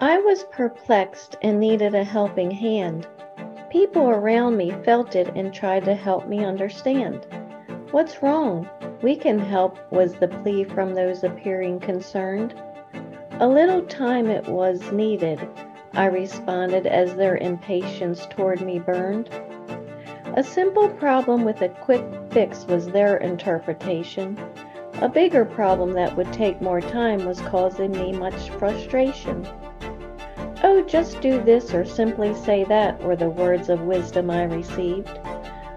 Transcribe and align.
I 0.00 0.18
was 0.18 0.42
perplexed 0.50 1.36
and 1.42 1.60
needed 1.60 1.94
a 1.94 2.02
helping 2.02 2.50
hand. 2.50 3.06
People 3.70 4.10
around 4.10 4.56
me 4.56 4.72
felt 4.84 5.14
it 5.14 5.28
and 5.36 5.54
tried 5.54 5.84
to 5.84 5.94
help 5.94 6.26
me 6.26 6.44
understand. 6.44 7.24
What's 7.92 8.20
wrong? 8.20 8.68
We 9.02 9.14
can 9.14 9.38
help, 9.38 9.78
was 9.92 10.14
the 10.14 10.26
plea 10.26 10.64
from 10.64 10.94
those 10.94 11.22
appearing 11.22 11.78
concerned. 11.78 12.54
A 13.38 13.46
little 13.46 13.82
time 13.82 14.26
it 14.26 14.48
was 14.48 14.90
needed, 14.90 15.38
I 15.92 16.06
responded 16.06 16.88
as 16.88 17.14
their 17.14 17.36
impatience 17.36 18.26
toward 18.26 18.62
me 18.62 18.80
burned. 18.80 19.30
A 20.36 20.42
simple 20.42 20.88
problem 20.88 21.44
with 21.44 21.62
a 21.62 21.68
quick 21.68 22.04
fix 22.30 22.66
was 22.66 22.88
their 22.88 23.18
interpretation. 23.18 24.36
A 24.94 25.08
bigger 25.08 25.44
problem 25.44 25.92
that 25.92 26.16
would 26.16 26.32
take 26.32 26.60
more 26.60 26.80
time 26.80 27.24
was 27.24 27.40
causing 27.42 27.92
me 27.92 28.10
much 28.10 28.50
frustration. 28.50 29.46
Oh, 30.66 30.80
just 30.80 31.20
do 31.20 31.42
this 31.42 31.74
or 31.74 31.84
simply 31.84 32.32
say 32.32 32.64
that 32.64 32.98
were 33.02 33.16
the 33.16 33.28
words 33.28 33.68
of 33.68 33.82
wisdom 33.82 34.30
I 34.30 34.44
received. 34.44 35.10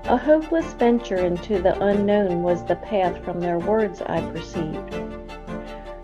A 0.05 0.15
hopeless 0.15 0.71
venture 0.75 1.17
into 1.17 1.61
the 1.61 1.77
unknown 1.83 2.41
was 2.41 2.63
the 2.63 2.77
path 2.77 3.21
from 3.21 3.41
their 3.41 3.59
words 3.59 4.01
I 4.01 4.21
perceived. 4.31 4.95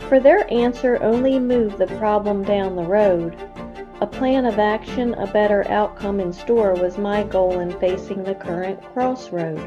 For 0.10 0.20
their 0.20 0.46
answer 0.54 1.02
only 1.02 1.40
moved 1.40 1.78
the 1.78 1.88
problem 1.88 2.44
down 2.44 2.76
the 2.76 2.84
road, 2.84 3.38
a 4.02 4.06
plan 4.06 4.46
of 4.46 4.60
action, 4.60 5.14
a 5.14 5.28
better 5.28 5.66
outcome 5.70 6.20
in 6.20 6.34
store 6.34 6.74
was 6.74 6.98
my 6.98 7.24
goal 7.24 7.60
in 7.60 7.72
facing 7.80 8.26
the 8.26 8.36
current 8.36 8.84
crossroad. 8.94 9.62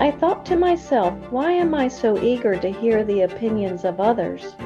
I 0.00 0.10
thought 0.10 0.44
to 0.46 0.56
myself, 0.56 1.14
why 1.30 1.52
am 1.52 1.72
I 1.72 1.86
so 1.86 2.20
eager 2.20 2.56
to 2.56 2.68
hear 2.68 3.04
the 3.04 3.20
opinions 3.20 3.84
of 3.84 4.00
others, 4.00 4.56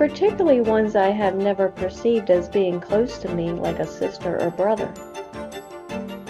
particularly 0.00 0.62
ones 0.62 0.96
I 0.96 1.10
have 1.10 1.34
never 1.34 1.68
perceived 1.68 2.30
as 2.30 2.48
being 2.48 2.80
close 2.80 3.18
to 3.18 3.28
me 3.28 3.50
like 3.50 3.80
a 3.80 3.86
sister 3.86 4.40
or 4.40 4.48
brother? 4.48 4.90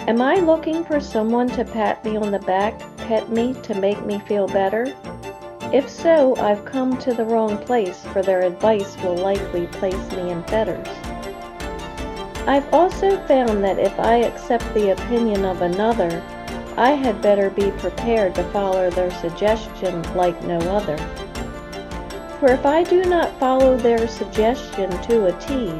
Am 0.09 0.21
I 0.21 0.41
looking 0.41 0.83
for 0.83 0.99
someone 0.99 1.47
to 1.51 1.63
pat 1.63 2.03
me 2.03 2.17
on 2.17 2.31
the 2.31 2.39
back, 2.39 2.77
pet 2.97 3.29
me 3.29 3.53
to 3.63 3.73
make 3.75 4.05
me 4.05 4.19
feel 4.27 4.45
better? 4.45 4.93
If 5.71 5.89
so, 5.89 6.35
I've 6.35 6.65
come 6.65 6.97
to 6.97 7.13
the 7.13 7.23
wrong 7.23 7.57
place, 7.59 8.03
for 8.07 8.21
their 8.21 8.41
advice 8.41 8.97
will 9.01 9.15
likely 9.15 9.67
place 9.67 10.11
me 10.11 10.31
in 10.31 10.43
fetters. 10.43 10.89
I've 12.45 12.67
also 12.73 13.25
found 13.25 13.63
that 13.63 13.79
if 13.79 13.97
I 14.01 14.15
accept 14.17 14.65
the 14.73 14.91
opinion 14.91 15.45
of 15.45 15.61
another, 15.61 16.21
I 16.75 16.89
had 16.89 17.21
better 17.21 17.49
be 17.49 17.71
prepared 17.77 18.35
to 18.35 18.43
follow 18.51 18.89
their 18.89 19.11
suggestion 19.11 20.01
like 20.13 20.43
no 20.43 20.59
other. 20.59 20.97
For 22.41 22.53
if 22.53 22.65
I 22.65 22.81
do 22.81 23.03
not 23.03 23.37
follow 23.39 23.77
their 23.77 24.07
suggestion 24.07 24.89
to 25.03 25.27
a 25.27 25.31
T, 25.33 25.71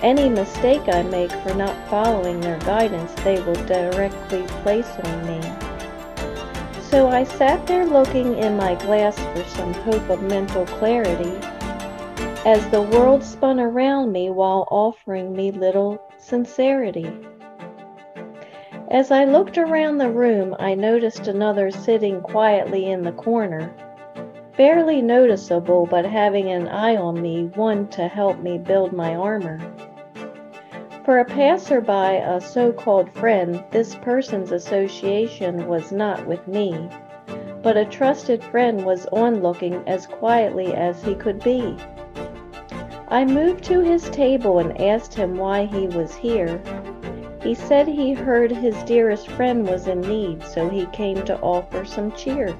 any 0.00 0.28
mistake 0.28 0.82
I 0.86 1.02
make 1.02 1.32
for 1.32 1.52
not 1.54 1.74
following 1.88 2.40
their 2.40 2.60
guidance 2.60 3.12
they 3.24 3.40
will 3.40 3.66
directly 3.66 4.44
place 4.62 4.88
on 5.02 5.26
me. 5.26 5.40
So 6.82 7.08
I 7.08 7.24
sat 7.24 7.66
there 7.66 7.84
looking 7.84 8.38
in 8.38 8.56
my 8.56 8.76
glass 8.76 9.18
for 9.18 9.42
some 9.56 9.74
hope 9.74 10.08
of 10.08 10.22
mental 10.22 10.66
clarity 10.66 11.36
as 12.46 12.64
the 12.68 12.82
world 12.82 13.24
spun 13.24 13.58
around 13.58 14.12
me 14.12 14.30
while 14.30 14.68
offering 14.70 15.34
me 15.34 15.50
little 15.50 16.00
sincerity. 16.16 17.10
As 18.92 19.10
I 19.10 19.24
looked 19.24 19.58
around 19.58 19.98
the 19.98 20.12
room, 20.12 20.54
I 20.60 20.76
noticed 20.76 21.26
another 21.26 21.72
sitting 21.72 22.20
quietly 22.20 22.88
in 22.88 23.02
the 23.02 23.10
corner, 23.10 23.74
barely 24.58 25.00
noticeable 25.00 25.86
but 25.86 26.04
having 26.04 26.50
an 26.50 26.66
eye 26.66 26.96
on 26.96 27.22
me, 27.22 27.44
one 27.54 27.86
to 27.86 28.08
help 28.08 28.40
me 28.40 28.58
build 28.58 28.92
my 28.92 29.14
armor. 29.14 29.60
For 31.04 31.20
a 31.20 31.24
passerby, 31.24 32.18
a 32.18 32.40
so 32.40 32.72
called 32.72 33.08
friend, 33.12 33.62
this 33.70 33.94
person's 33.94 34.50
association 34.50 35.68
was 35.68 35.92
not 35.92 36.26
with 36.26 36.48
me, 36.48 36.88
but 37.62 37.76
a 37.76 37.84
trusted 37.84 38.42
friend 38.42 38.84
was 38.84 39.06
onlooking 39.12 39.80
as 39.86 40.08
quietly 40.08 40.74
as 40.74 41.04
he 41.04 41.14
could 41.14 41.40
be. 41.44 41.76
I 43.06 43.24
moved 43.24 43.62
to 43.64 43.78
his 43.78 44.10
table 44.10 44.58
and 44.58 44.78
asked 44.80 45.14
him 45.14 45.36
why 45.36 45.66
he 45.66 45.86
was 45.86 46.16
here. 46.16 46.60
He 47.44 47.54
said 47.54 47.86
he 47.86 48.12
heard 48.12 48.50
his 48.50 48.76
dearest 48.82 49.28
friend 49.28 49.68
was 49.68 49.86
in 49.86 50.00
need, 50.00 50.42
so 50.42 50.68
he 50.68 50.86
came 50.86 51.24
to 51.26 51.38
offer 51.38 51.84
some 51.84 52.10
cheer. 52.12 52.56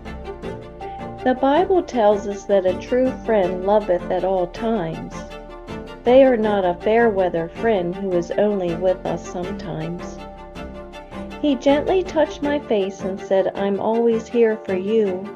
The 1.25 1.35
Bible 1.35 1.83
tells 1.83 2.29
us 2.29 2.45
that 2.45 2.65
a 2.65 2.79
true 2.79 3.11
friend 3.27 3.67
loveth 3.67 4.09
at 4.09 4.25
all 4.25 4.47
times. 4.47 5.13
They 6.05 6.23
are 6.23 6.37
not 6.37 6.65
a 6.65 6.75
fair 6.75 7.11
weather 7.11 7.49
friend 7.49 7.93
who 7.93 8.13
is 8.13 8.31
only 8.31 8.77
with 8.77 9.05
us 9.05 9.29
sometimes. 9.29 10.17
He 11.43 11.57
gently 11.57 12.05
touched 12.05 12.41
my 12.41 12.61
face 12.61 13.01
and 13.01 13.21
said, 13.21 13.51
I'm 13.57 13.81
always 13.81 14.29
here 14.29 14.59
for 14.65 14.77
you. 14.77 15.29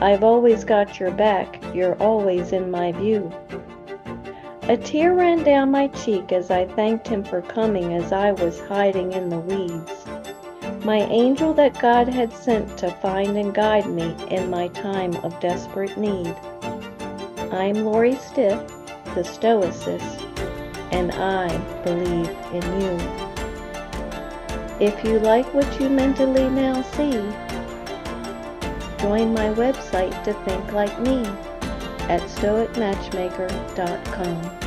I've 0.00 0.24
always 0.24 0.64
got 0.64 0.98
your 0.98 1.10
back, 1.10 1.62
you're 1.74 2.00
always 2.02 2.52
in 2.52 2.70
my 2.70 2.92
view. 2.92 3.30
A 4.62 4.78
tear 4.78 5.14
ran 5.14 5.42
down 5.42 5.70
my 5.70 5.88
cheek 5.88 6.32
as 6.32 6.50
I 6.50 6.66
thanked 6.66 7.06
him 7.06 7.22
for 7.22 7.42
coming 7.42 7.92
as 7.92 8.12
I 8.12 8.32
was 8.32 8.60
hiding 8.60 9.12
in 9.12 9.28
the 9.28 9.40
weeds. 9.40 10.06
My 10.84 10.98
angel 10.98 11.54
that 11.54 11.80
God 11.80 12.08
had 12.08 12.32
sent 12.32 12.76
to 12.78 12.90
find 12.90 13.36
and 13.36 13.54
guide 13.54 13.86
me 13.86 14.16
in 14.28 14.50
my 14.50 14.66
time 14.66 15.14
of 15.24 15.38
desperate 15.38 15.96
need. 15.96 16.34
I'm 17.52 17.84
Lori 17.84 18.16
Stiff, 18.16 18.58
the 19.14 19.22
Stoicess, 19.22 20.02
and 20.90 21.12
I 21.12 21.56
believe 21.84 22.28
in 22.52 22.62
you. 22.80 22.98
If 24.84 25.04
you 25.04 25.20
like 25.20 25.46
what 25.54 25.80
you 25.80 25.88
mentally 25.88 26.48
now 26.48 26.82
see, 26.82 27.12
join 28.98 29.32
my 29.32 29.54
website 29.54 30.24
to 30.24 30.34
think 30.44 30.72
like 30.72 31.00
me 31.00 31.24
at 32.08 32.22
stoicmatchmaker.com. 32.22 34.61